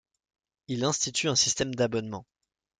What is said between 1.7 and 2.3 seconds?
d'abonnement.